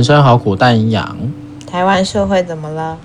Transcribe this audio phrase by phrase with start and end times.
[0.00, 1.14] 人生好苦，但营养。
[1.66, 2.96] 台湾社会怎么了？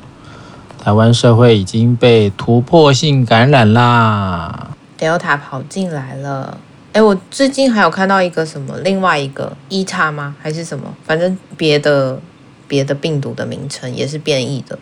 [0.81, 6.57] 台湾社会已经被突破性感染啦，Delta 跑进来了。
[6.93, 10.37] 哎，我最近还有看到一个什么，另外一个 Eta 吗？
[10.41, 10.85] 还是什么？
[11.05, 12.17] 反正别的
[12.65, 14.79] 别的病毒的名称也是变异的。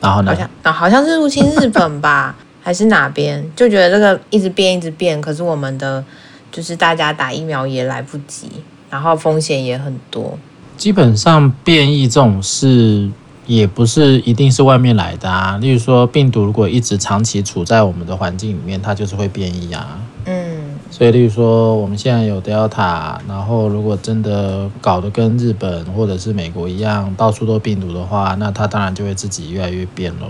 [0.00, 0.30] 然后呢？
[0.30, 3.44] 好像啊，好像是入侵日本吧， 还是哪边？
[3.56, 5.20] 就觉得这个一直变，一直变。
[5.20, 6.04] 可是我们的
[6.52, 8.48] 就是大家打疫苗也来不及，
[8.88, 10.38] 然后风险也很多。
[10.76, 13.10] 基本上变异这种事。
[13.46, 20.00] 也不是一定是外面来的啊，例如说病毒如果一直长期处在我们的环境里面，它就是会变异啊。
[20.24, 30.26] 嗯，所以例如说我们现在有 Delta，然后如果真的搞得跟日本或者是美国一样，到处都病毒的话，那它当然就会自己越来越变喽。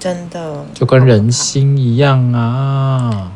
[0.00, 3.30] 真的，就跟人心一样啊。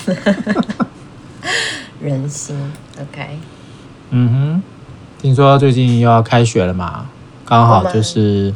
[2.00, 2.56] 人心
[2.98, 3.28] ，OK。
[4.14, 4.62] 嗯哼，
[5.22, 7.06] 听说最近又要开学了嘛？
[7.44, 8.52] 刚好就是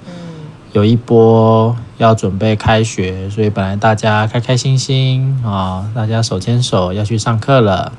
[0.73, 7.93] 有一波要准备开学，所以本来大家开开心心啊，大家手牵手要去上课了。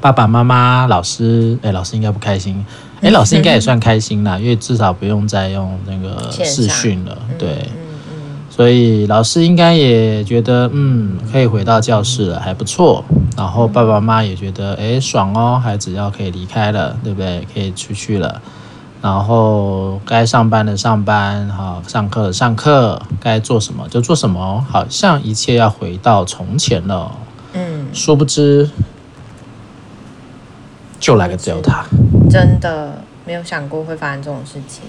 [0.00, 2.64] 爸爸妈妈、老师，哎，老师应该不开心，
[3.00, 7.68] 哎，老师应该也算开心啦，因为至少不用再用那个视讯了，对。
[8.60, 13.02] 所以老师应该也觉得，嗯，可以回到教室了，还不错。
[13.34, 17.46] 然后爸爸妈妈也觉得，哎，爽哦，孩子要可以离开了，对不对？
[17.54, 18.42] 可以出去了。
[19.00, 27.10] 然后该上班的上班，好，上课的上课，该做什么就做什么，好像一切要回到从前了。
[27.54, 28.68] 嗯，殊不知
[30.98, 31.84] 就来个 Delta，
[32.28, 34.82] 真的没有想过会发生这种事情。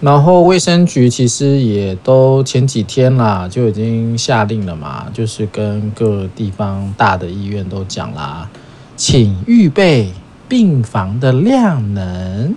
[0.00, 8.48] 然后卫生局其实也都前几天啦，就已经下令了嘛，就是跟各地方大的医院都讲啦，
[8.96, 10.12] 请预备
[10.48, 12.54] 病房的量能。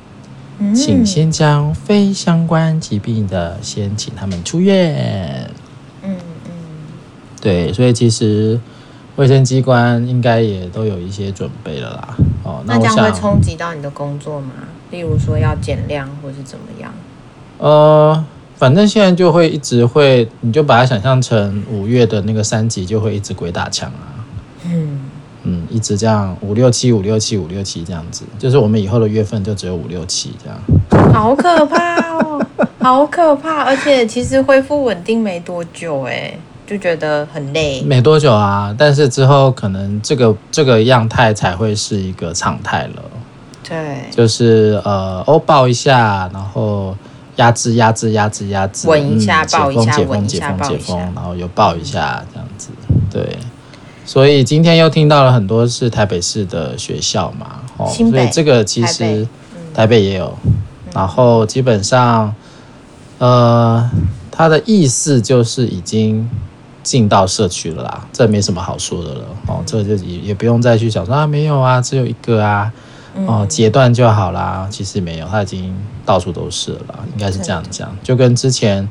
[0.76, 5.50] 请先将非相关疾病的先请他们出院。
[6.04, 6.16] 嗯
[6.46, 6.52] 嗯，
[7.42, 8.60] 对，所以其实
[9.16, 12.16] 卫生机关应该也都有一些准备了啦。
[12.44, 14.52] 哦，那这样会冲击到你的工作吗？
[14.92, 16.94] 例如说要减量或是怎么样？
[17.62, 24.26] 呃，反正现在就会一直会，你就把它想象成五月的那个三级就会一直鬼打墙啊。
[24.66, 25.00] 嗯。
[25.44, 31.12] 嗯，一直这样五六七五六七五六七这样子，就是我们以后的月份就只有五六七这样。
[31.12, 32.46] 好可怕哦，
[32.80, 33.64] 好可怕！
[33.64, 37.82] 而且其实恢复稳定没多久，哎，就觉得很累。
[37.82, 43.02] 没多久啊，但是之后可能这个这个样态才会是一个常态了。
[43.68, 46.96] 对，就是呃，欧爆一下，然后
[47.38, 52.70] 压制压制压制压制，稳一下，爆一下，解封解封解封解封，然后又爆一下这样子，
[53.12, 53.38] 对。
[54.04, 59.26] 所以今天又听到了很多是台北市的学校嘛，哦，所以这个其实
[59.74, 60.36] 台北也有，
[60.92, 62.34] 然后基本上，
[63.20, 63.90] 呃，
[64.30, 66.28] 它的意思就是已经
[66.84, 72.70] 进到社区了啦，这没什么好说的了，哦，这就也也不用再去想说啊，没有啊，只有一个啊，
[73.28, 78.90] 哦，截断就好啦，其实没有，它已经到处都是了，应该是这样讲，就跟之前。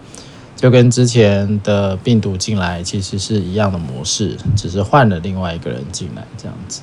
[0.56, 6.82] 就跟之前的病毒进来其实是一样的模式，只是换了另外一个人进来这样子。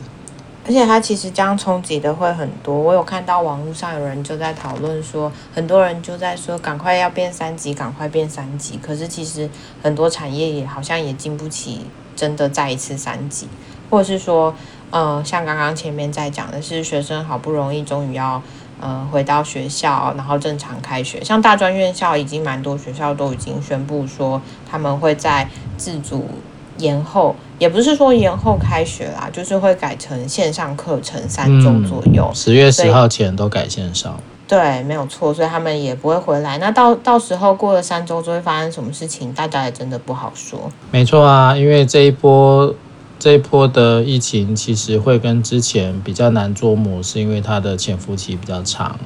[0.65, 2.75] 而且它其实这样冲击的会很多。
[2.75, 8.79] 我有看到网络上有人就在讨论说，很多人就在说赶快要变三级，赶快变三级。
[8.81, 9.47] 可是其实
[9.83, 11.81] 很多产业也好像也经不起
[12.15, 13.47] 真的再一次三级，
[13.89, 14.53] 或者是说，
[14.91, 18.41] 呃，像刚刚前面在讲的是学生好不容易终于要。
[18.79, 21.23] 嗯，回到学校，然后正常开学。
[21.23, 24.39] 像大专院校，已经蛮多学校都已经宣布说，
[24.69, 26.29] 他们会在自主
[26.77, 32.29] 延后，也不是说延后开学啦，就是会改成线上课程三周左右。
[32.35, 34.15] 十月十号前都改线上。
[34.47, 36.59] 对，没有错，所以他们也不会回来。
[36.59, 40.71] 那到到时候过了三周，就会发生什么事情，大家也真的不好说。
[40.91, 42.71] 没错啊，因为这一波。
[43.19, 48.99] 这一波的疫情其实会跟之前比较难捉摸，是因为它的潜伏期比较长，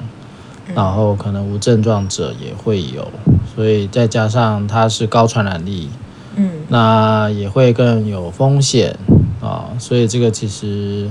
[0.74, 3.10] 然后可能无症状者也会有，
[3.54, 5.88] 所以再加上它是高传染力，
[6.36, 8.96] 嗯，那也会更有风险
[9.40, 9.70] 啊。
[9.78, 11.10] 所以这个其实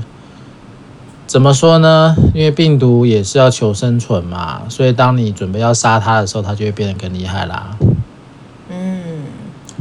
[1.25, 2.15] 怎么说呢？
[2.35, 7.75] 因为病毒也是要求生存嘛，所以当你准备要杀它的时候，它就会变得更厉害啦。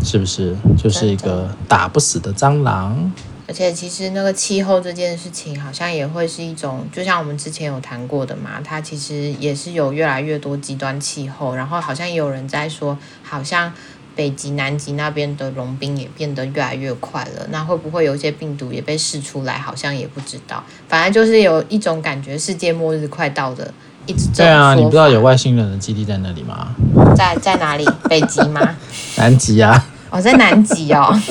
[0.02, 3.12] 是不是就是一个打不死的蟑螂？
[3.46, 13.72] 而且其实那个气候这件事情，好像也会是一种，就像我们之前有谈过的嘛，它其实也是有越来越多极端气候，然后好像也有人在说，好像
[14.14, 17.46] 北极、南极那边的融冰也变得越来越快了。
[17.50, 19.58] 那会不会有一些病毒也被试出来？
[19.58, 20.62] 好像也不知道。
[20.88, 23.74] 反正就是有一种感觉，世界末日快到了
[24.06, 26.72] 一直对啊，你不知道有外星人的基地在那里吗？
[27.16, 27.84] 在在哪里？
[28.08, 28.76] 北极吗？
[29.20, 29.84] 南极啊。
[30.08, 31.14] 哦，在南极哦。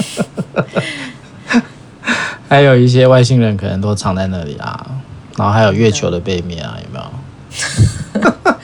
[2.47, 4.85] 还有一些外星人可能都藏在那里啊，
[5.37, 7.05] 然后还有月球的背面啊，有没有？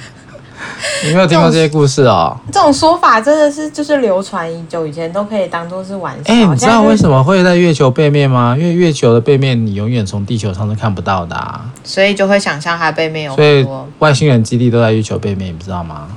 [1.04, 2.36] 你没有听过这些故事哦？
[2.51, 6.33] 这种说法真的是就是流传已久，以前都可以当做是玩笑。
[6.33, 8.56] 哎，你知道为什么会在月球背面吗？
[8.57, 13.45] 因为月球的背面你永远从地球上是看不到的啊，所以就会想象它背面有很多。
[13.45, 13.68] 所以
[14.00, 16.07] 外星人基地都在月球背面，你不知道吗？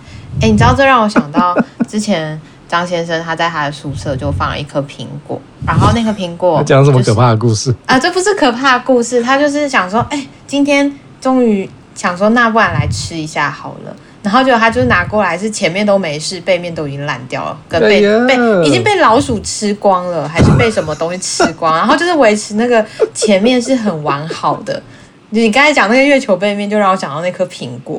[0.41, 1.55] 哎，你知道这让我想到
[1.87, 2.41] 之前。
[2.69, 7.99] 张先生他在他的宿舍就放了一颗苹果，然后那个苹果讲什么可怕的故事啊？
[7.99, 13.97] 这不是可怕的故事，他就是想说，哎，今天终于想说，那不然来吃一下好了。
[14.21, 18.37] 然后结果他就拿过来，是前面都没事，背面都已经烂掉了，跟被被
[18.67, 21.75] 已经被老鼠吃光了，还是被什么东西吃光？
[21.75, 24.83] 然后就是维持那个前面是很完好的。
[25.31, 27.99] 你刚才讲那个月球背面，就让我想到那颗苹果。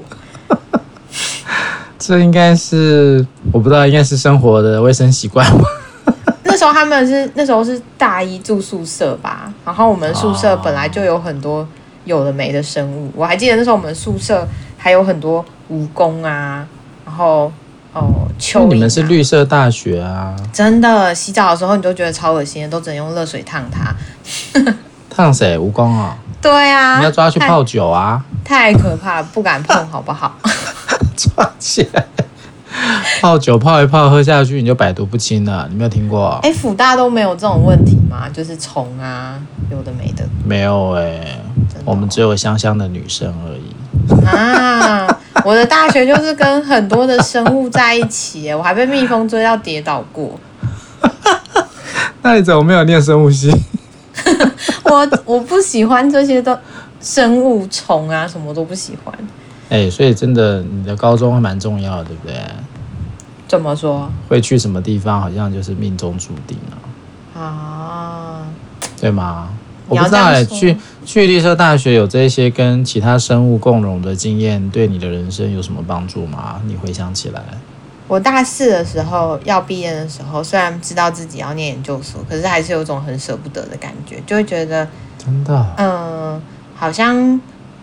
[2.00, 5.66] 这应该是我不知道，应该是生活的卫生习惯吧。
[6.44, 11.68] 那时候他们是那时候是大一住宿舍吧，然后我们宿舍本来就有很多
[12.06, 13.12] 有的没的生物。
[13.16, 14.48] 我还记得那时候我们宿舍
[14.78, 16.66] 还有很多蜈蚣啊，
[17.06, 17.52] 然后
[17.94, 18.68] 哦蚯蚓啊。
[18.72, 20.34] 你们是绿色大学啊？
[20.54, 23.94] 真的，洗澡的时候你都觉得超恶心的，都只能用热水烫它。
[25.10, 25.58] 烫谁？
[25.58, 26.18] 蜈蚣啊？
[26.42, 28.24] 对啊，你要抓去泡酒啊？
[28.46, 30.34] 太，太可怕了，不敢碰，好不好？
[31.20, 32.06] 抓起来
[33.20, 36.40] 泡酒泡一泡喝下去你就百毒不侵了，你没有听过？
[36.44, 38.30] 哎，辅大都没有这种问题吗？
[38.32, 39.40] 就是虫啊，
[39.70, 40.24] 有的没的。
[40.46, 41.42] 没有哎、欸，
[41.84, 44.26] 哦、我们只有香香的女生而已。
[44.26, 45.08] 啊，
[45.44, 50.40] 我的大学就是跟很多的生物在一起，我还被蜜蜂追到跌倒过。
[52.22, 53.52] 那你怎么没有念生物系？
[54.84, 56.58] 我我不喜欢这些都
[57.02, 59.14] 生物虫啊，什么都不喜欢。
[59.70, 62.36] 哎、欸，所以真的，你的高中还蛮重要的，对不对？
[63.48, 64.10] 怎么说？
[64.28, 66.74] 会去什么地方，好像就是命中注定啊。
[67.40, 68.42] 啊，
[69.00, 69.50] 对吗？
[69.88, 70.76] 我不知道哎，去
[71.06, 76.60] 去绿色大学有这些跟其他生物共融的经验，对你的人生有什么帮助吗？
[76.66, 77.44] 你回想起来，
[78.08, 84.88] 我大四的时候要毕业的时候，虽然知道自己要念研究所，可是还是有种很舍不得的感觉，就会觉得
[85.18, 86.42] 真的，嗯，
[86.76, 87.40] 好像。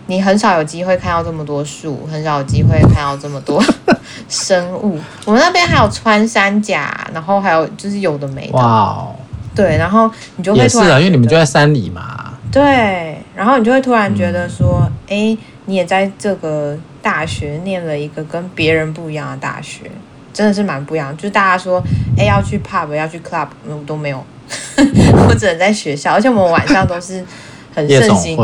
[0.07, 3.63] 你很少有机会看到这么多树，很少有机会看到这么多
[4.27, 4.99] 生物。
[5.25, 8.57] 我们那边还有穿山甲，然后还有就是有的没的。
[8.57, 9.15] 哇 Wow
[9.55, 12.33] 对，然后你就会突然，也是啊，因为你们就在山里嘛。
[12.51, 19.89] 对，然后你就会突然觉得说，哎、你也在这个大学念了一个跟别人不一样的大学，
[20.31, 21.15] 真的是蛮不一样。
[21.17, 21.83] 就是大家说，
[22.15, 24.23] 哎、欸，要去 pub，要去 club，我都没有，
[25.27, 27.25] 我只能在学校，而且我们晚上都是
[27.73, 28.37] 很盛行。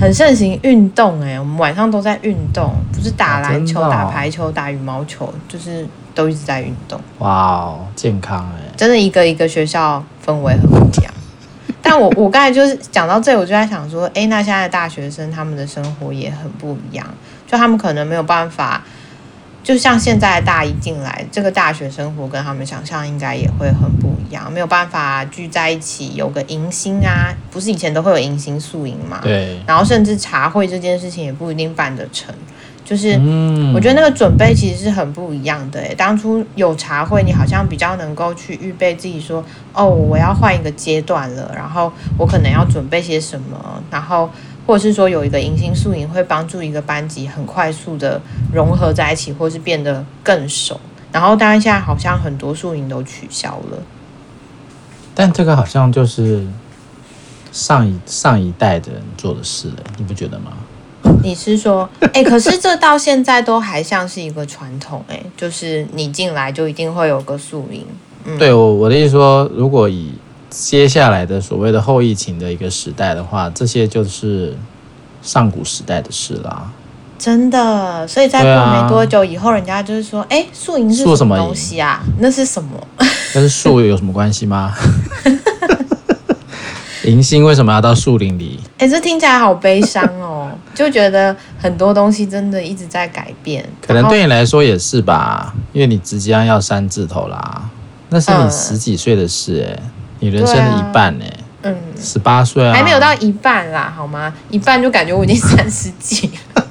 [0.00, 7.00] 很盛行运动哎、欸，我们晚上都在运动，不是打篮球、啊哦、打排球、打羽毛球，就是都一直在运动。
[7.18, 8.72] 哇哦，健康哎、欸！
[8.76, 11.12] 真的一个一个学校氛围很不一样。
[11.80, 17.06] 但我我刚才就是讲到这里，我就在想说，哎，那现在的大学生他们的生活也很不一样，
[17.46, 18.82] 就他们可能没有办法。
[19.64, 29.20] 就像现在大一进来，这个大学生活跟他们想象应该也会很不一样，没有办法聚在一起，有个迎新啊，不是以前都会有迎新宿营嘛？
[29.22, 29.58] 对。
[29.66, 32.34] 然后甚至茶会这件事情也不一定办得成，
[32.84, 33.12] 就是
[33.74, 35.80] 我觉得那个准备其实是很不一样的。
[35.80, 44.28] 诶，当初有茶会，你好像比较能够去预备自己说，哦，我要换一个阶段了，然后我可能要准备些什么，然后。
[44.66, 48.20] 或者是说有一个迎新宿营会帮助一个班级很快速的
[48.52, 50.80] 融合在一起，或是变得更熟。
[51.12, 53.78] 然后当然现在好像很多宿营都取消了，
[55.14, 56.44] 但这个好像就是
[57.52, 60.52] 上一上一代的人做的事了，你不觉得吗？
[61.22, 67.86] 你是说，哎、欸，可是这到现在都还像是一个传统、欸，哎，就是你进来就一定会有个宿营。
[68.24, 70.12] 嗯、对我我的意思说，如果以
[70.56, 74.56] 接下来的所谓的后疫情的一个时代的话，这些就是
[75.20, 76.70] 上古时代的事啦。
[77.18, 82.00] 真的，所以在过没多久以后，人家就是说，哎、啊，宿营是什么东西啊？
[82.20, 82.70] 那是什么？
[83.34, 84.72] 跟树有什么关系吗？
[87.04, 88.60] 迎新为什么要到树林里？
[88.78, 93.68] 哎，这听起来好悲伤哦，就觉得很多东西真的一直在改变。
[93.84, 97.68] 可能对你来说也是吧，因为你即将要三字头啦，
[98.10, 99.82] 那是你十几岁的事哎、欸。
[100.24, 101.36] 你人生的一半呢、欸？
[101.64, 104.32] 嗯，十八岁啊，还没有到一半啦，好吗？
[104.48, 106.66] 一半就感觉我已经 三十几了，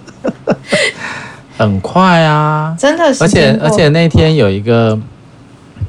[1.55, 3.23] 很快啊，真的是。
[3.23, 4.99] 而且而且那天有一个，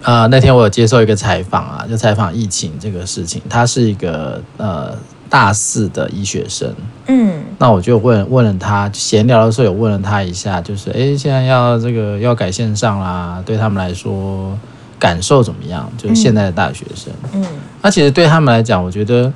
[0.02, 3.40] 呃，那天我有接受一个采访啊，就采访疫情这个事情。
[3.49, 4.94] 他是一个呃
[5.30, 6.75] 大四的医学生，
[7.06, 14.59] 嗯，那我就问问了他，闲聊的时候有问了他一下，就是哎，现在要这个要改线上啦，对他们来说
[15.05, 15.93] 感受怎么样？
[15.99, 17.45] 就是现在的大学生，嗯，
[17.83, 19.31] 那其实对他们来讲，我觉得，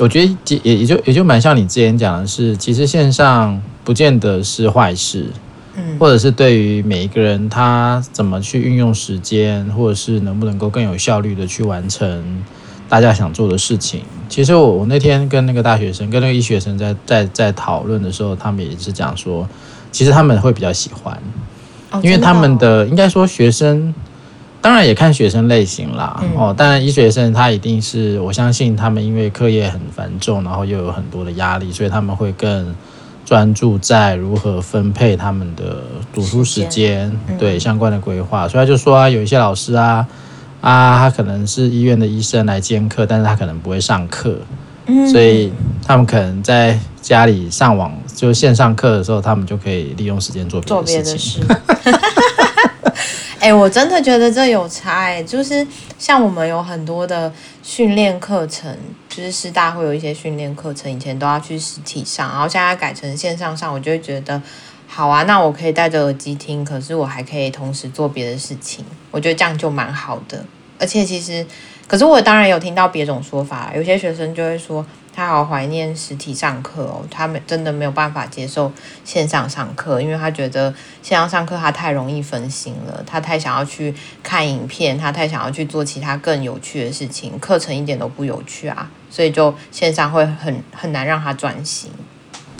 [0.00, 5.26] 我觉得也也就也就蛮像你之前讲的是，其实线上不见得是坏事。
[5.76, 12.42] 嗯，或者是对于每一个人，他怎么去运用时间，或者是能不能够更有效率的去完成
[12.88, 14.02] 大家想做的事情。
[14.28, 19.48] 其实我我那天跟那个大学生，跟那个医学生在在在讨论的时候，他们也是讲说，
[19.92, 21.16] 其实他们会比较喜欢，
[22.02, 23.94] 因为他们的应该说学生，
[24.62, 26.24] 当然也看学生类型啦。
[26.34, 32.74] 哦，当然医学生他一定是我相信他们因为课业很繁重，然后又有很多的压力，所以他们会更。
[33.24, 38.48] 专注在如何分配他们的读书时间，嗯、对相关的规划。
[38.48, 40.06] 所以他就说啊，有一些老师啊，
[40.60, 44.36] 啊，他可能是医院的医生来兼课，但是他可能不会上课，
[44.86, 45.52] 嗯、所以
[45.86, 51.44] 他们可能在家里上网就线上课的时候，他们就可以利用时间做别的事情。
[53.42, 55.66] 哎、我真的觉得这有差哎、就是
[55.98, 57.30] 像我们有很多的
[57.60, 58.72] 训练课程，
[59.08, 64.40] 就是师大会有一些训练课程，以前都要去实体上，然后现在改成线上上，我就会觉得
[64.86, 70.44] 好啊，那我可以戴着耳机听，可是我还可以同时做别的事情，我觉得这样就蛮好的。
[70.78, 71.44] 而且其实，
[71.88, 74.86] 可是我当然有听到别种说法，有些学生就会说。
[75.22, 78.72] 他好怀念实体上课哦，他没真的没有办法接受
[79.04, 91.92] 线上上课，因为他觉得线上上课他太容易分心了，他太想要去看影片，他太想要去做其他更有趣的事情，课程一点都不有趣啊，所以就线上会很很难让他专心。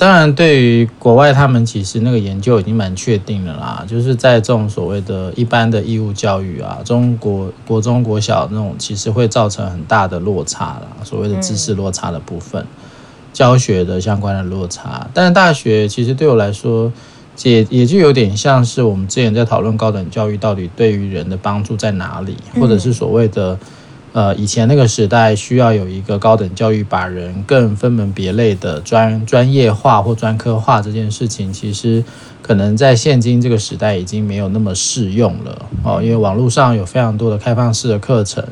[0.02, 12.66] 当然，对于国外，他们其实那个研究已经蛮确定的啦，就是在这种所谓的一般的义务教育啊，中国国中国小那种，其实会造成很大的落差啦，所谓的知识落差的部分，
[13.32, 15.08] 教学的相关的落差。
[15.14, 16.92] 但是大学其实对我来说，
[17.44, 23.56] 也也就有点像是我们之前在讨论高等教育到底对于人的帮助在哪里，或者是所谓的。
[24.12, 32.04] 呃，以前那个时代需要有一个高等教育，把人更分门别类的专专业化或专科化这件事情，其实
[32.42, 36.02] 可能在现今这个时代已经没有那么适用了哦。
[36.02, 38.44] 因为网络上有非常多的开放式的课程，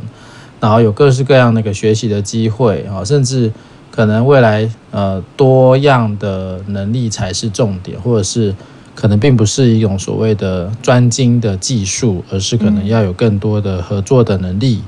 [0.61, 3.53] 然后有各式各样的一个学习的机会啊，甚至
[3.91, 8.55] 可能未来呃多样的能力才是重点，或者是
[8.95, 14.83] 可能并不是一种所谓的专精的技术，而是可能要有更多的合作的能力。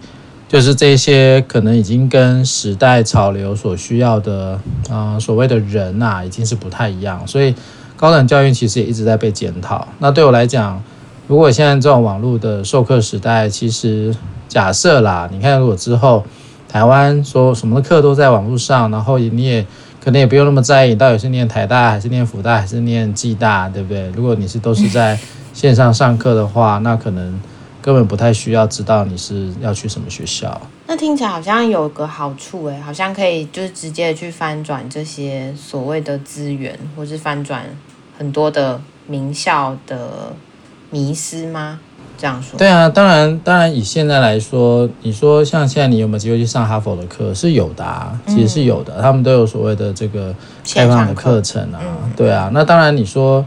[0.53, 7.55] 就是这些可能已经跟时代潮流所需要的啊、所谓的人呐、啊，已经是不太一样，所以
[7.97, 9.89] 高等教育其实也一直在被检讨。
[9.99, 10.83] 那对我来讲，
[11.27, 14.15] 如果现在这种网络的授课时代，其实
[14.47, 16.23] 假设啦，你看如果之后
[16.69, 19.67] 台湾说什么的课都在网络上，然后你也
[20.05, 24.11] 可能也不用那么在意到底是念台大还是念辅大还是念暨大，对不对？
[24.15, 25.19] 如果你是都是在
[25.55, 27.41] 线上上课的话，那可能。
[27.83, 30.61] 根本不太需要知道你是要去什么学校。
[30.87, 37.65] 那听起来好像有个好处诶，好像可以就是直接去翻转这些所谓的资源，或是翻转
[38.17, 40.33] 很多的名校的
[40.91, 41.81] 迷失吗？
[42.17, 42.57] 这样说？
[42.57, 47.35] 对啊，当然，当然以现在来说，你说像现在你有没有机会去上哈佛的课？
[47.35, 50.33] 是有的啊，其实是有的，嗯、他们都有所谓的这个
[50.73, 52.49] 开放的课程啊，嗯、对啊。
[52.53, 53.45] 那当然你说。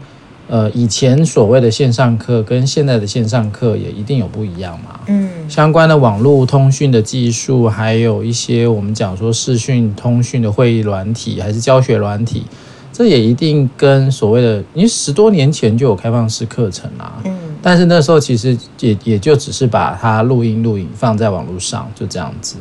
[0.48, 5.00] 呃，以前所谓的线上课跟现在的线上课也一定有不一样嘛。
[5.08, 12.44] 嗯，相关的网络通讯的技术，还有一些我们讲说视讯通讯的会议软体，还是教学软体，
[12.92, 17.14] 这也一定跟所谓的，因为十多年前就有开放式课程啦。
[17.24, 22.54] 嗯，但是那时候其实也也就只是把它录音录影放在网络上，就这样子。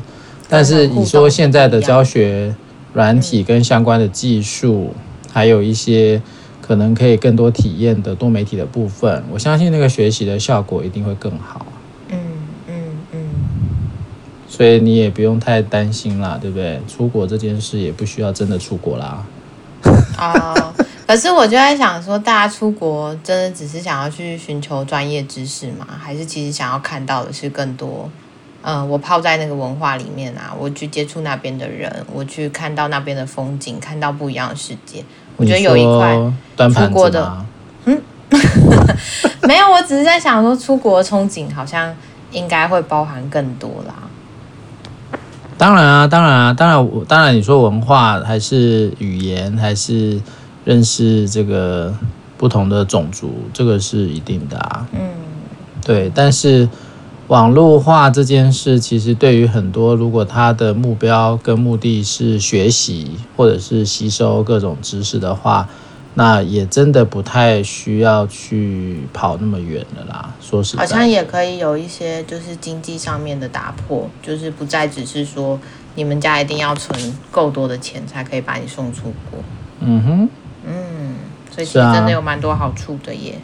[0.50, 2.56] 但是你说现在的教学
[2.94, 4.92] 软体跟相关的技术，
[5.32, 6.20] 还有一些。
[6.66, 11.64] 可能可以更多体验的多媒体的部分，我相信那个学习的效果一定会更好。
[12.10, 12.18] 嗯
[12.68, 12.74] 嗯
[13.12, 13.30] 嗯。
[14.50, 16.82] 所以你也不用太担心啦，对不对？
[16.88, 19.24] 出国这件事也不需要真的出国啦。
[20.18, 20.74] 哦，
[21.06, 25.86] 可是我就在想说，大家出国真的只是想要去寻求专业知识吗？
[26.02, 28.10] 还是其实想要看到的是更多？
[28.68, 35.06] 嗯，我泡在那个文化里面啊，我去接触那边的人，我去看到那边的风景，看到不一样的世界。
[35.38, 36.16] 我觉得有一块
[36.70, 37.46] 出国的，
[37.86, 38.02] 嗯，
[39.48, 41.96] 没有，我只是在想说，出国的憧憬好像
[42.32, 43.94] 应该会包含更多啦。
[45.58, 50.20] 当然啊，当然啊，当然，我当然你说文化还是语言还是
[50.64, 51.94] 认识这个
[52.36, 54.88] 不同的种族，这个是一定的啊。
[54.92, 55.00] 嗯，
[55.86, 56.68] 对，但是
[57.28, 65.68] 网络化这件事，其实对于很多如果他的目标跟目的是学习或者是吸收各种知识的话，
[66.14, 70.34] 那也真的不太需要去跑那么远了啦。
[70.40, 75.60] 说实在，好像也可以有一些就是经济上面的打破，就是不再只是说
[75.96, 79.40] 你们家一定要存够多的钱才可以把你送出国。
[79.80, 80.30] 嗯哼，
[80.68, 81.16] 嗯，
[81.50, 83.42] 所以其实真的有蛮多好处的耶。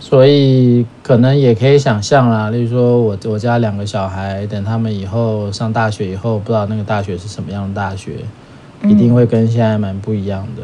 [0.00, 8.16] 所以可能也可以想象啦，例如说我我家两个小孩，等他们以后上大学以后，不知道那个大学是什么样的大学，
[8.82, 10.62] 嗯、一定会跟现在蛮不一样的。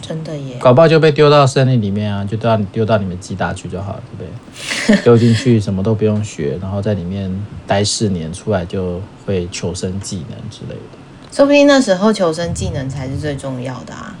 [0.00, 5.02] 真的耶，搞不好就被丢到森林里面啊，就丢到丢到你们吉大去就好了，对不对？
[5.02, 7.32] 丢进去什么都不用学，然后在里面
[7.66, 11.32] 待四年，出来就会求生技能之类的。
[11.32, 14.14] 说不定那时候求生技能才是最重要的啊。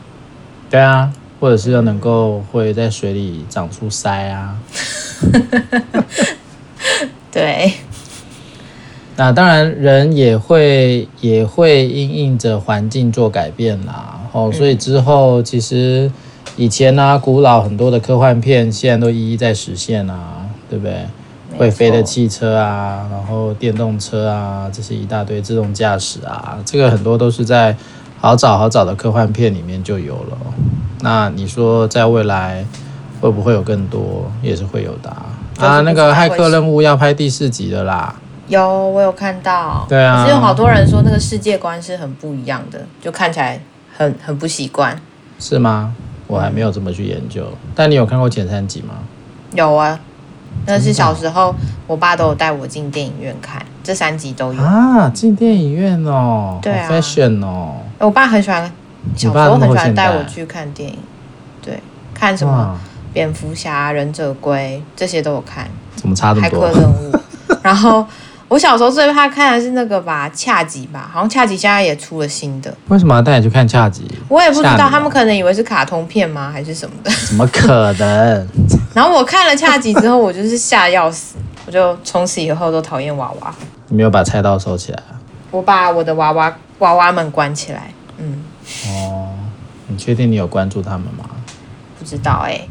[0.70, 1.12] 对啊。
[1.40, 4.56] 或者是要能够会在水里长出鳃啊，
[7.30, 7.72] 对。
[9.18, 14.20] 那当然人也会也会因应着环境做改变啦。
[14.32, 16.12] 哦，所以之后其实
[16.56, 21.06] 以前呢、啊，古老很多的科幻片现在都一一在实现啊，对不对？
[21.56, 27.74] 会飞的汽车啊，然后电动车啊，这些一大堆自动驾驶啊，这个很多都是在
[28.18, 30.36] 好早好早的科幻片里面就有了。
[31.06, 32.64] 那你说，在未来
[33.20, 34.28] 会不会有更多？
[34.42, 35.26] 也是会有的啊！
[35.60, 38.12] 啊，那个骇客任务要拍第四集的啦。
[38.48, 39.86] 有，我有看到。
[39.88, 40.24] 对啊。
[40.24, 43.60] 可是有好多人说那个世界观是很不一样的，就看起来
[43.96, 45.00] 很很不习惯。
[45.38, 45.94] 是吗？
[46.26, 47.46] 我还没有这么去研究。
[47.72, 48.94] 但你有看过前三集吗？
[49.52, 49.96] 有啊，
[50.66, 51.54] 那是小时候
[51.86, 55.08] 我爸都有带我进电影院看，这三集都有啊。
[55.10, 57.76] 进电影院哦，对啊，fashion 哦。
[58.00, 58.68] 我爸很喜欢。
[59.14, 60.98] 小时候很喜欢带我去看电影，
[61.62, 61.78] 对，
[62.14, 62.78] 看什么
[63.12, 65.68] 蝙蝠侠、忍者龟这些都有看。
[65.94, 66.68] 怎么差这么多？
[66.68, 67.18] 骇客任务。
[67.62, 68.06] 然后
[68.48, 72.72] 我小时候最怕看的是那个吧，恰吉吧，好像恰吉现在也出了新的。
[72.88, 74.06] 为什么要带你去看恰吉？
[74.28, 77.10] 我也不知道，他们可能以为是卡通片吗，还是什么的？
[77.26, 78.48] 怎么可能？
[78.94, 83.54] 然后我看了恰吉之后，我就是吓要死，我就从此以后都讨厌娃娃。
[83.88, 85.18] 你没有把菜刀收起来啊？
[85.50, 87.90] 我把我的娃娃娃娃们关起来。
[88.18, 88.42] 嗯。
[88.88, 89.30] 哦，
[89.88, 91.24] 你确定你有关注他们吗？
[91.98, 92.68] 不知道哎、欸，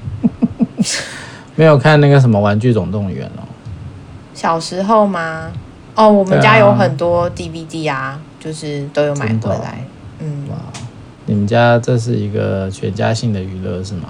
[1.56, 3.44] 没有看那个什么《玩具总动员》哦。
[4.34, 5.52] 小时候吗？
[5.96, 9.86] 哦，我们家有很多 DVD 啊，啊就是都有买回来。
[10.20, 10.56] 哦、嗯，哇，
[11.26, 14.10] 你们家这是一个全家性的娱乐是吗？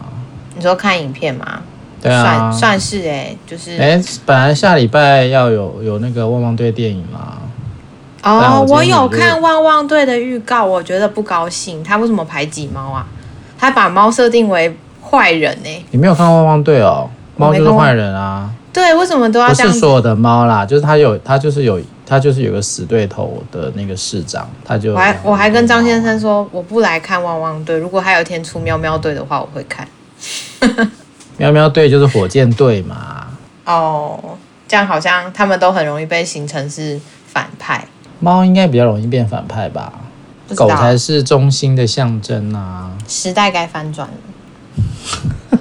[0.56, 1.62] 你说看影片吗？
[2.02, 7.35] 对啊，算算是哎、欸，就是哎，本来下礼拜要有有那个汪汪队电影嘛。
[8.26, 11.84] 哦，我，我有看《汪汪队》的预告，我觉得不高兴。
[11.84, 13.06] 他为什么排挤猫啊？
[13.60, 15.86] 他把猫设定为坏人呢、欸？
[15.92, 17.08] 你没有看《汪汪队》哦？
[17.38, 18.50] 猫就是坏人啊。
[18.74, 19.68] 对，为什么都要这样？
[19.68, 24.94] 不是所有的猫啦，就是他有，他就是有，他就是有个死对头的那个市长，他就。
[24.94, 29.88] 我还我还跟张先生说，我不来看《汪汪队》，如果他有一天出喵喵队的话，我会看。
[31.38, 33.28] 喵喵队就是火箭队嘛。
[33.66, 34.20] 哦，
[34.68, 37.86] 这样好像他们都很容易被形成是反派。
[38.20, 39.92] 猫应该比较容易变反派吧？
[40.56, 42.92] 狗才是忠心的象征啊！
[43.08, 44.14] 时代该翻转了。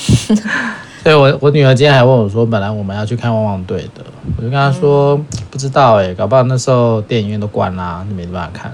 [1.02, 4.04] 所以我我女儿今天还问我说，本来我们要去看汪汪队的，
[4.36, 8.70] 我就跟她说、嗯、不知道哎、欸，搞不好那时候电影院都关啦，就没办法看。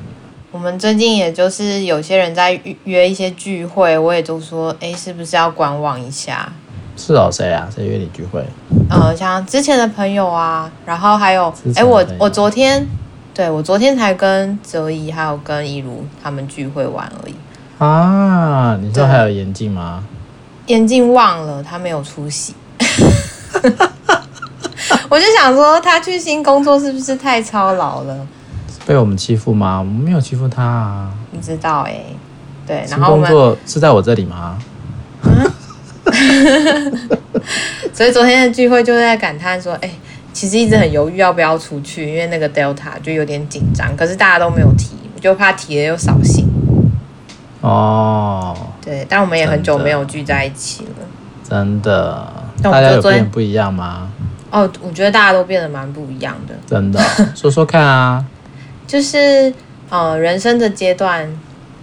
[0.51, 6.53] 我们最近也就是有些人在约一些聚会，我也都说，哎、欸，是不是要观望一下？
[6.97, 7.69] 是哦，谁啊？
[7.73, 8.45] 谁约你聚会？
[8.91, 12.85] 呃，像之前的朋友啊，然后还有，哎、欸，我我昨天。
[13.37, 17.35] 对，我昨天才跟泽怡还有跟一如他们聚会玩而已
[17.77, 18.75] 啊！
[18.81, 20.03] 你知道还有严静吗？
[20.69, 22.55] 严静忘了，他没有出席。
[25.11, 28.27] 我就想说，他去新工作是不是太操劳了？
[28.87, 29.81] 被我们欺负吗？
[29.81, 31.13] 我们没有欺负他啊！
[31.31, 32.17] 不知道哎、欸。
[32.67, 34.59] 对，然后工作是在我这里吗？
[35.25, 35.53] 嗯、
[37.93, 39.91] 所以昨天的聚会就在感叹说，哎。
[40.37, 46.47] 其实一直很犹豫要不要出去，因为那个 Delta 就有点紧张，可是大家都没有提，我就怕提了又扫兴。
[47.63, 51.07] 哦，对，但我们也很久没有聚在一起了。
[51.49, 52.31] 真的，
[52.63, 54.11] 大家有变不一样吗？
[54.51, 56.55] 哦，我觉得大家都变得蛮不一样的。
[56.67, 57.03] 真的，
[57.35, 58.23] 说说看啊。
[58.87, 59.51] 就是
[59.89, 61.27] 呃，人生的阶段，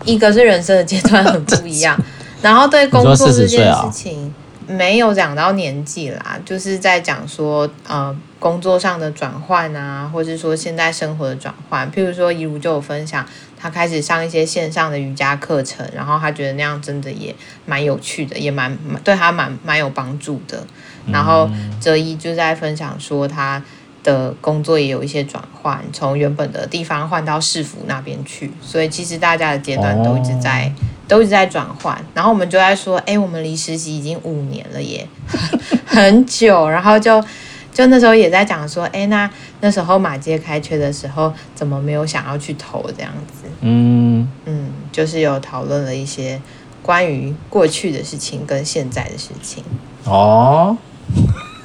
[0.06, 2.00] 一个是人生的阶段很不一样，
[2.44, 4.32] 然后对工作这件事情。
[4.74, 11.90] 没有讲到年纪啦，就是在讲说呃工作上的转换啊，或者说现在生活的转换。
[11.92, 13.26] 譬如说，怡如就有分享，
[13.58, 17.34] 他开始上一些线上的瑜伽课程，然后他觉得那样真的也
[17.66, 20.66] 蛮有趣的，也蛮对他蛮蛮有帮助的。
[21.12, 23.64] 然后哲一就在分享说他
[24.04, 30.72] 的工作也有一些转换，从原本的地方换到市府那边去，所以其实大家的阶段都一直在。
[30.78, 35.08] 哦都一直在转换，然后我们就在说，哎，我们离实习已经五年了耶，
[35.86, 36.68] 很久。
[36.68, 37.24] 然后就
[37.72, 39.30] 就那时候也在讲说，哎，那
[39.62, 43.44] 那时候马街开缺的时候，怎么没有想要去投这样子？
[43.62, 46.42] 嗯嗯，就是有讨论了一些
[46.82, 49.64] 关于过去的事情跟现在的事情。
[50.06, 50.76] 哦，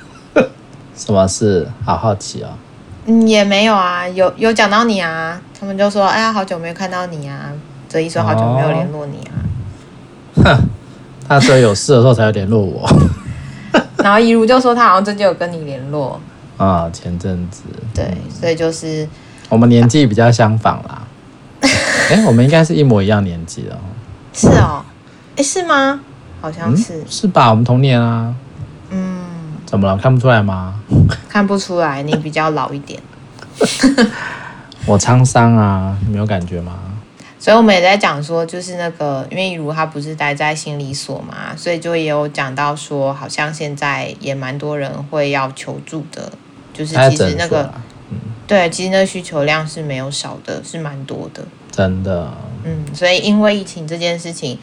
[0.94, 1.66] 什么事？
[1.86, 2.50] 好好奇哦。
[3.06, 7.50] 嗯，也没有啊，有有讲到你啊，他们就说，哎呀，好久没有看到你啊。
[7.88, 9.34] 这一说好久没有联络你啊，
[10.44, 10.68] 哼，
[11.26, 12.88] 他说有事的时候才会联络我，
[13.98, 16.20] 然后一如就说他好像最近有跟你联络。
[16.58, 17.62] 啊，前阵子，
[17.94, 19.08] 对，所以就是
[19.48, 21.02] 我们年纪比较相仿啦，
[21.62, 23.78] 哎，我们应该是一模一样年纪的，
[24.32, 24.84] 是哦，
[25.36, 26.00] 哎，是吗？
[26.40, 27.48] 好像是，是吧？
[27.50, 28.34] 我们同年啊，
[28.90, 29.20] 嗯，
[29.64, 29.96] 怎么了？
[29.96, 30.74] 看不出来吗？
[31.28, 33.00] 看不出来，你比较老一点，
[34.84, 36.72] 我沧桑啊，你没有感觉吗？
[37.40, 46.32] 所以我们也在讲说，就是那个，因为如他不是待在心理所嘛，所以就也有讲到说，好像现在也蛮多人会要求助的，
[46.74, 47.72] 就是其实那个，
[48.10, 52.34] 嗯、对，其实那个需求量是没有少的，是蛮多的，真的。
[52.64, 54.58] 嗯，所以因为疫情这件事情，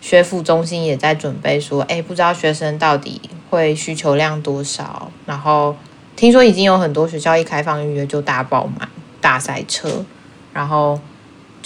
[0.00, 5.76] 学府中心也在准备说，哎，不知道学生到底会需求量多少，然后
[6.16, 8.88] 听说已经有很多学校一开放预约就大爆满、
[9.20, 10.04] 大塞车，
[10.52, 10.98] 然后。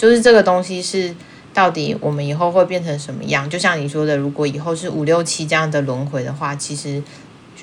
[0.01, 1.13] 就是这个东西是
[1.53, 3.47] 到底我们以后会变成什么样？
[3.47, 7.03] 就像你说的，如果以后是五六七这样的轮回的话，其实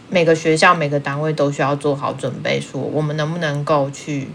[0.09, 4.29] 每个学校每个单位都需要做好准备，说我们能不能够去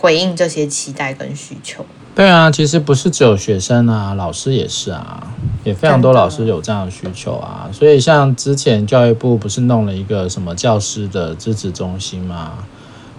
[0.00, 1.84] 回应这些期待跟需求。
[2.14, 5.30] 对啊，其实不是只有学生啊，老师也是啊，
[5.64, 7.68] 也非常多老师有这样的需求啊。
[7.70, 12.64] 所以像之前教育部不是弄了一个什么教师的支持中心吗？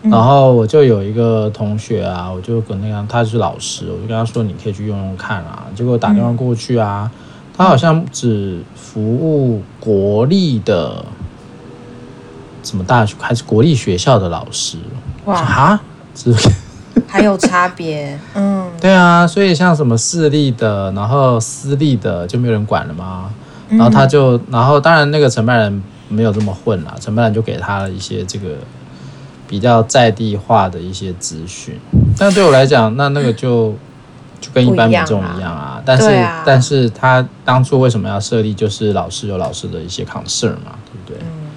[0.04, 5.66] 然后我就有一个同学啊，我就跟那个他是老师，我就跟他说，你可以去用用看啊。
[5.76, 7.12] 结果打电话过去啊，
[7.56, 11.04] 他好像只服务国立的
[12.64, 14.78] 什么大学还是国立学校的老师。
[15.26, 15.82] 哇啊，
[16.16, 16.34] 是
[17.06, 18.18] 还有差别？
[18.36, 23.30] 嗯，对啊，所以像什么私立的，然后私立的就没有人管了吗？
[23.68, 28.56] 然后他就，然后当然那个承办人没有这么混啦，承办人就给他了一些这个。
[29.50, 31.74] 比较在地化的一些资讯，
[32.16, 33.74] 但对我来讲，那那个就
[34.40, 35.82] 就跟一般民众一样啊。
[35.84, 38.54] 但是，啊、但是他当初为什么要设立？
[38.54, 41.18] 就是老师有老师的一些 concern 嘛，对不对？
[41.22, 41.50] 嗯。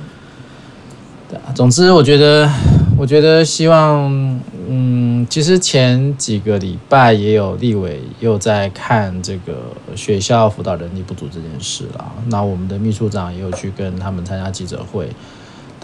[1.29, 1.53] 对啊。
[1.55, 2.51] 总之，我觉得，
[2.97, 9.53] 我觉得希望，嗯，其实前几个礼拜也有立委又在看这个
[9.95, 12.11] 学校辅导人力不足这件事了。
[12.29, 15.11] 那我们的秘书长也有去跟他们参加记者会。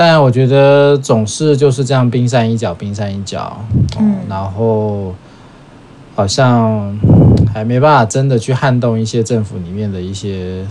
[0.01, 3.61] 但我觉得总是就是这样，冰山一角，冰山一角，
[3.99, 5.13] 嗯，然后
[6.15, 6.97] 好像
[7.53, 10.65] 还没办法真的去撼动一些政府里面的一些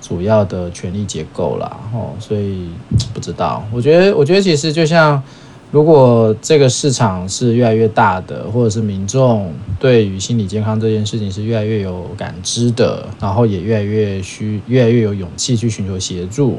[0.00, 2.70] 主要的权力结构啦，哦，所以
[3.12, 3.62] 不知道。
[3.70, 5.22] 我觉得，我觉得其实就像，
[5.70, 16.58] 如果这个市场是越来越大的，或者是民众对于心理健康这件事情是越来越有感知的，然后也越来越需，越来越有勇气去寻求协助。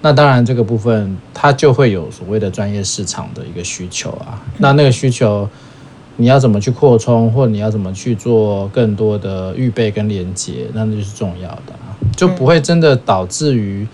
[0.00, 4.40] 那当然，这个部分它就会有所谓的专业市场的一个需求啊。
[4.58, 5.48] 那那个需求，
[6.16, 11.72] 你要怎么去扩充，或你要怎么去做更多的预备跟连接，那那就是重要的，
[12.16, 13.86] 就不会真的导致于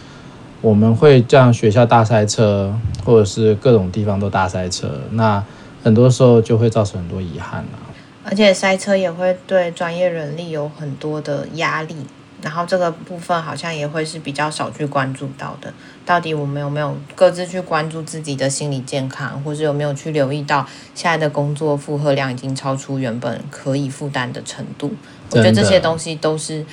[0.61, 4.89] 我们会这样学校大塞车，或者是各种地方都大塞车。
[5.13, 5.43] 那
[5.83, 7.81] 很多时候就会造成很多遗憾啊。
[8.25, 11.97] 而且塞车也会对专业人力有很多的压力。
[12.45, 15.73] 然后这个部分好像也会是比较少去关注到的。
[16.05, 24.95] 到底我们有没有各自去关注自己的心理健康，或者有没有去留意到现在的工作负荷量已经超出原本可以负担的程度？
[25.31, 26.65] 我觉得这些东西都是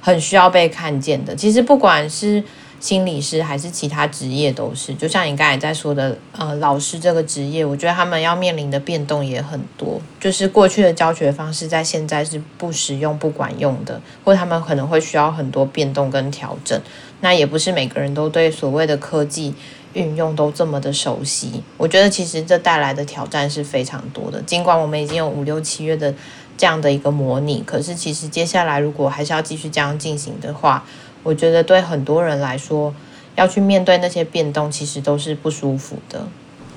[0.00, 1.34] 很需要被看见的。
[1.34, 2.42] 其实不管是
[2.80, 10.00] 心理师还是其他职业都是，就像你刚才在说的，呃，老师这个职业，我觉得他们要面临的变动也很多。
[10.20, 16.80] 就是过去的教学方式在现在是不实用、不管用的，或他们可能会需要很多变动跟调整。
[17.20, 19.52] 那也不是每个人都对所谓的科技
[19.94, 21.64] 运用都这么的熟悉。
[21.76, 24.40] 我觉得其实这带来的挑战是非常多的。
[24.42, 26.14] 尽管我们已经有五六七月的
[26.56, 30.84] 这样的一个模拟，可是其实接下来如果还是要继续这样进行的话，
[31.22, 32.94] 我觉得对很多人来说，
[33.36, 36.26] 要去面对那些变动，其实都是不舒服的。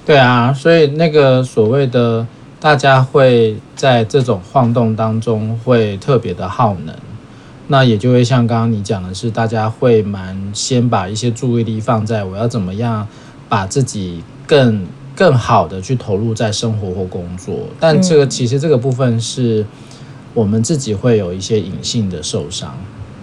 [0.06, 2.26] 对啊，所以那个所谓的
[2.60, 6.96] 大家会在这种晃动当中会特别的耗能，
[7.68, 13.08] 那也就会像刚刚你讲的是，大家会蛮先把一些注意力放在我要怎么样
[13.48, 19.66] 把自己更更好的去投入在生活或工作，但这个其实这个部分是
[20.34, 22.76] 我们自己会有一些隐性的受伤，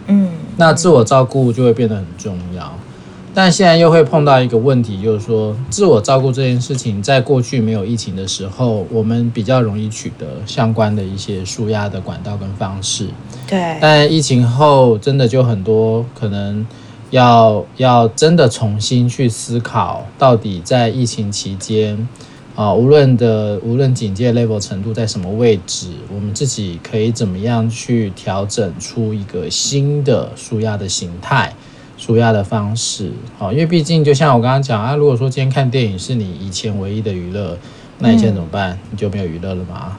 [0.06, 2.70] 嗯，那自我照顾就会变得很重要。
[3.34, 13.06] 但现在又会碰到一个问题，就是说自我照顾这件事情，在过去没有疫情的时候，我们比较容易取得相关的一些舒压的管道跟方式。
[13.46, 13.78] 对。
[13.80, 16.66] 但疫情后，真的就很多可能
[17.10, 22.08] 要要真的重新去思考，到底在疫情期间
[22.58, 31.52] 啊，无论的无论警戒 level 程度在什么位置，我们自己可以怎么样去调整出一个新的舒压的形态。
[31.96, 37.56] 舒压的方式，好，因为毕竟就像我刚刚讲啊，如果说今天看电影是你以前唯一的娱乐，
[38.00, 38.72] 那你现在怎么办？
[38.72, 39.96] 嗯、你就没有娱乐了吗？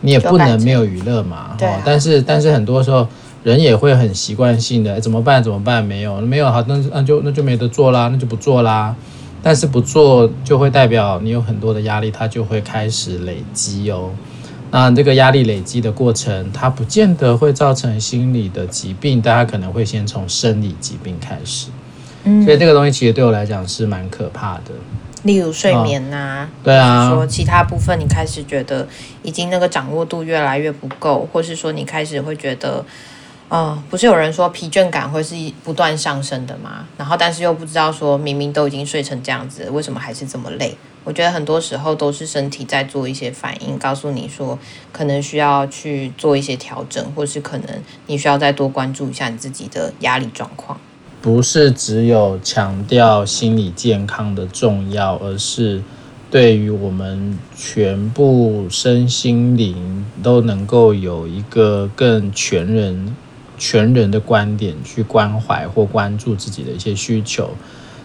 [0.00, 1.54] 你也不能没有娱乐嘛。
[1.56, 1.80] 对、啊。
[1.84, 3.06] 但是但是很多时候
[3.44, 5.40] 人也会很习惯性的，怎么办？
[5.40, 5.84] 怎么办？
[5.84, 8.96] 没有没有好，那那就那就没得做啦，那就不做啦。
[9.42, 14.10] 但是不做就会代表你有很多的压力，它就会开始累积哦。
[14.70, 21.68] 那这个压力累积的过程，它不见得会造成心理的疾病，大家可能会先从生理疾病开始。
[22.24, 24.72] 嗯，所以这个东西其实对我来讲是蛮可怕的。
[25.24, 28.86] 例如睡眠呐、啊哦，对啊，说其他部分你开始觉得
[29.22, 32.84] 已经那个掌握度越来越不够，或是说你开始会觉得，
[33.50, 35.34] 啊，不是有人说疲倦感会是
[35.64, 36.86] 不断上升的吗？
[36.96, 40.76] 然后但是又不知道说明明都已经睡成这样子，为什么还是这么累？
[41.02, 44.56] 我觉得很多时候都是身体在做一些反应，告诉你说
[44.92, 47.68] 可能需要去做一些调整，或是可能
[48.06, 50.78] 你需要再多关注一下你自己的压力状况。
[51.20, 55.82] 不是只有强调心理健康的重要，而是
[56.30, 63.16] 对于我们全部身心灵都能够有一个更全人、
[63.60, 67.50] 全人的观点去关怀或关注自己的一些需求，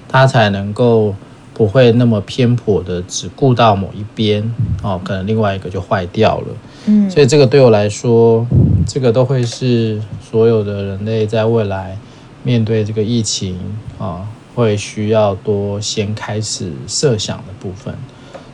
[0.07, 1.15] 他才能够。
[1.57, 4.43] 不会那么偏颇的只顾到某一边
[4.83, 6.47] 哦，可能另外一个就坏掉了。
[6.85, 8.45] 嗯，所以这个对我来说，
[8.85, 11.97] 这个都会是所有的人类在未来
[12.43, 13.57] 面对这个疫情
[13.97, 17.95] 啊，会需要多先开始设想的部分。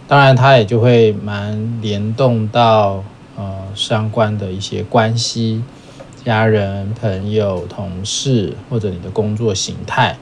[0.08, 3.04] 当然，它也就会蛮联动到
[3.36, 5.64] 呃相关的一些关系、
[6.24, 10.18] 家人、朋友、同事或者你的工作形态。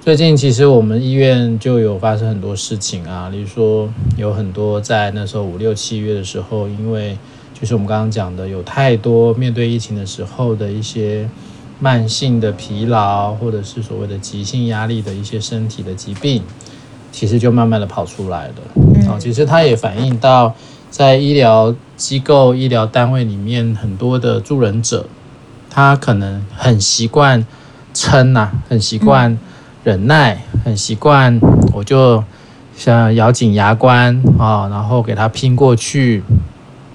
[0.00, 7.18] 最近其实我们医院就有发生很多事情啊，例如说有很多在那时候五六七月的时候，因为
[7.52, 11.28] 就是我们刚刚讲的，有太多面对疫情的时候的一些
[11.80, 16.42] 慢性的疲劳，或者是所谓的急性压力的一些身体的疾病，
[17.10, 18.54] 其实就慢慢的跑出来了。
[19.10, 20.54] 啊，其实它也反映到
[20.88, 25.04] 在医疗机构、医疗单位里面很多的助人者，
[25.76, 27.44] 他可能很习惯
[27.92, 29.38] 撑呐，很习惯。
[29.84, 31.38] 忍耐很习惯，
[31.74, 32.24] 我就
[32.74, 36.24] 想咬紧牙关啊，然后给他拼过去，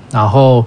[0.09, 0.65] 然后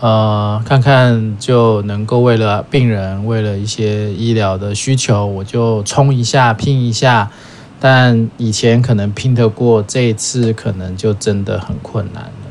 [0.00, 7.30] 呃，看看就能够为了病人，为了一些医疗的需求，我就冲一下，拼一下。
[7.78, 12.41] 但以前可能拼得过，这一次可能就真的很困难了。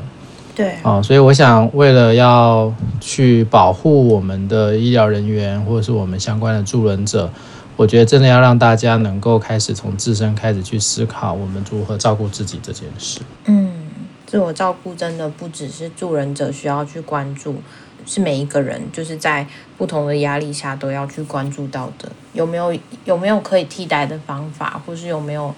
[0.62, 7.28] 对，啊，所以我想，为了要去保护我们的医疗人员，或者是我们相关的助人者。
[7.74, 13.20] 我觉得真的要让大家能够开始从自身开始去思考，我们如何照顾自己这件事。
[13.46, 13.72] 嗯，
[14.26, 17.56] 自我照顾真的不只是助人者需要去关注，
[18.06, 19.44] 是每一个人就是在
[19.76, 22.12] 不同的压力下都要去关注到的。
[22.34, 22.72] 有没有
[23.04, 25.52] 有没有可以替代的方法，或是有没有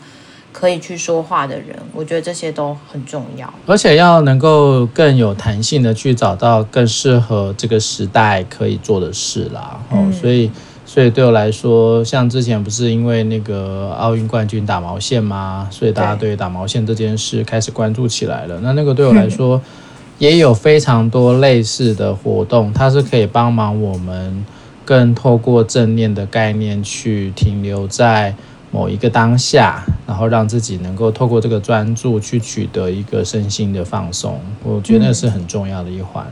[0.55, 1.77] 可以去说话的人？
[1.93, 9.81] 我觉得这些都很重要，而且要能够更有弹性的去找到更适合这个时代可以做的事啦。
[9.93, 10.51] 嗯，所以。
[10.87, 15.67] 所以对我来说，像之前不是因为那个奥运冠军打毛线吗？
[15.71, 18.61] 所以大家对于打毛线这件事开始关注起来了。
[18.63, 19.61] 那那个对我来 说，
[20.19, 24.45] 也有非常多类似的活动，它是可以帮忙我们
[24.85, 28.35] 更透过正念的概念去停留在
[28.71, 34.41] 某一个当下，然后让自己能够透过这个专注去取得一个身心的放松。
[34.63, 36.27] 我觉得那是很重要的一环。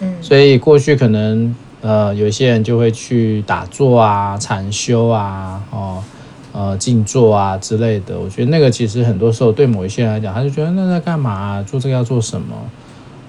[0.00, 1.54] 嗯，所以过去可能。
[1.82, 6.04] 呃，有一些人就会去打坐啊、禅修啊、哦、
[6.52, 8.20] 呃、静坐啊之类的。
[8.20, 11.62] 我觉得那个其实很多时候对某一些人来讲，他就觉得那在干嘛啊？
[11.62, 12.54] 做这个要做什么？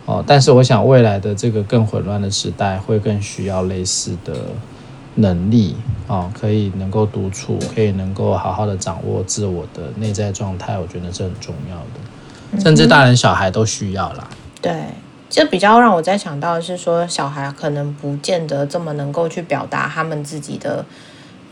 [0.06, 4.34] 哦，但是我想未来的这个更混乱的时代，会更需要类似的
[5.16, 5.76] 能力
[6.08, 14.28] 啊，可以能够独处，可以能够好好的掌握自我的内在状态，我觉得是很重要的，甚至大人小孩都需要啦。
[14.62, 14.86] 对，
[15.30, 20.86] 这比较让我在想到的是说，小孩可能不见得这么能够去表达他们自己的。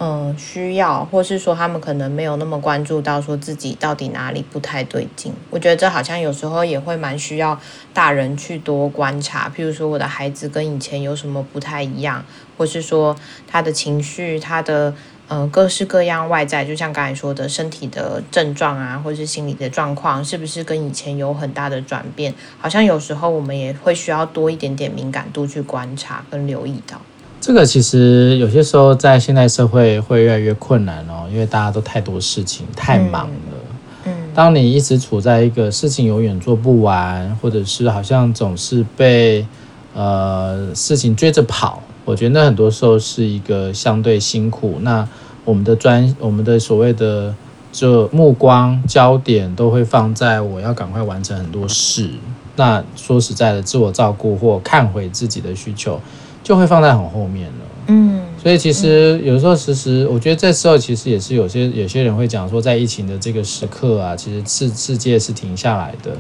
[0.01, 5.33] 嗯，需要，或是说他们可能没有那么关注到说自己到底哪里不太对劲。
[5.49, 7.59] 我觉得这好像有时候也会蛮需要
[7.93, 9.51] 大人去多观察。
[9.53, 12.23] 譬如说我的孩子跟以前有什么不太一样，
[12.57, 13.13] 或是说
[13.45, 14.95] 他的情绪、他的
[15.27, 22.33] 嗯各式各样外在，就像刚才说的身体的症状啊，或是心理的状况，是不是跟以前有很大的转变？
[22.57, 27.01] 好像有时候我们也会需要多一点点敏感度去观察跟留意到。
[27.41, 33.57] 这个其实有些时候在现代社会会越来越困难哦，因为大家都太多事情，太忙了。
[34.05, 39.45] 嗯，当你一直处在一个事情永远做不完，或者是好像总是被
[39.93, 44.77] 呃事情追着跑，我觉得那很多时候是一个相对辛苦。
[44.81, 45.07] 那
[45.45, 47.33] 我们的专，我们的所谓的
[47.71, 52.09] 就目光焦点都会放在我要赶快完成很多事。
[52.57, 55.99] 那说实在的，自我照顾或看回自己的需求。
[56.49, 66.17] 就会放在很后面了，嗯，所以其实有时候，其实我觉得这时候其实也是有些有些人会讲说，在疫情的这个时刻啊，其实世世界是停下来的，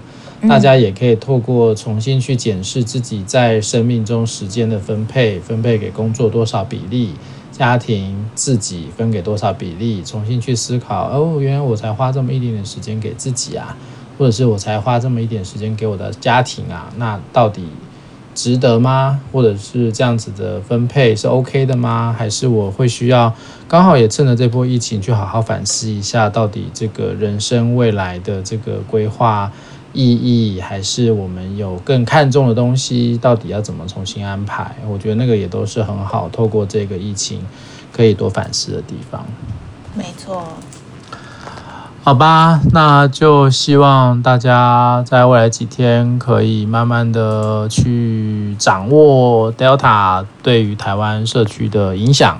[0.47, 7.09] 大家也可以透过重新去检视自己在生命中时间的分配，分配给工作多少比例，
[7.51, 13.75] 家庭自己分给多少比例，重新去思考，哦，原来我才花这么一点点时间给自己啊，
[14.19, 17.63] 或者是我才花这么一点时间给我的家庭啊，那到底
[18.35, 19.19] 值得吗？
[19.31, 22.15] 或者是这样子的分配是 OK 的吗？
[22.17, 23.33] 还是我会需要
[23.67, 29.51] 刚好也趁着这波疫情去好好反思一下，到底这个人生未来的这个规划
[29.91, 34.75] 意义，还是我们有更看重的东西，到底要怎么重新安排？
[34.87, 37.41] 我觉得那个也都是很好，透过这个疫情
[37.91, 39.25] 可以多反思的地方。
[39.95, 40.43] 没错。
[42.01, 52.39] 好吧，那就希望大家在未来几天可以慢慢的去掌握 Delta 对于台湾社区的影响。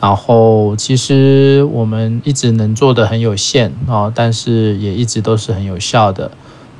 [0.00, 6.30] 然后，其实我们一直能做的很有限哦，但是也一直都是很有效的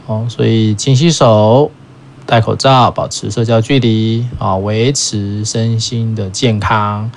[0.07, 0.26] 哦。
[0.28, 1.70] 所以，勤洗手、
[2.26, 7.11] 戴口罩、保持社交距离啊，维持身心的健康。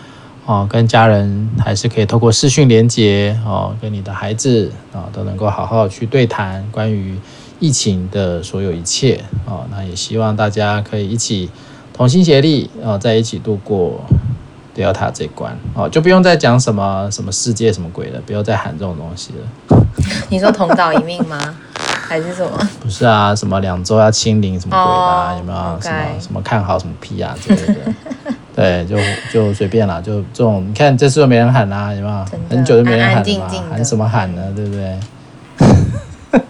[0.51, 7.17] 哦，跟家人还是可以透过视讯连接哦，跟你的孩子啊都能够好好去对谈关于
[7.61, 9.65] 疫情的所有一切哦。
[9.71, 11.49] 那也希望大家可以一起
[11.93, 14.03] 同心协力啊，在一起度过
[14.75, 19.31] Delta 这关哦，就不用再讲什么什么世界什么鬼了，不要再喊这种东西
[19.69, 19.77] 了。
[20.29, 21.55] 你说同岛一命吗？
[22.09, 22.51] 还是什么？
[22.83, 25.35] 不是啊，什么两周要清零什么鬼的啊？
[25.37, 27.93] 有没有什么什么看好什么屁啊之类的？
[28.61, 28.95] 对，就
[29.33, 32.25] 就随便啦，就这种，你看这次都没人喊啦，啊，有没有？
[32.47, 34.53] 很久都没人喊了嘛，安安静静喊什么喊呢？
[34.55, 34.99] 对不对？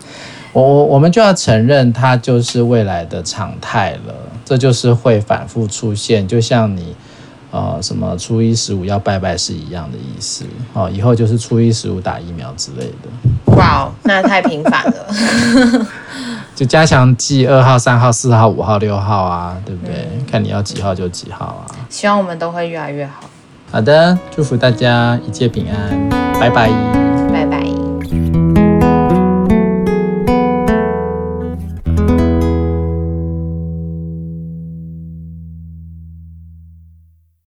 [0.52, 6.94] 我我我们就要承认，它就是未来的常态了，这就是会反复出现，就像你
[7.52, 10.44] 呃什么初一十五要拜拜是一样的意思
[10.74, 13.56] 哦，以后就是初一十五打疫苗之类的。
[13.56, 15.88] 哇哦，那太频繁了。
[16.62, 20.08] 就加强剂二号、三号、四号、五号、六号啊，对不对？
[20.14, 21.66] 嗯、看你要几号就几号啊。
[21.90, 23.24] 希望我们都会越来越好。
[23.72, 27.11] 好的，祝福大家一切平安，拜拜。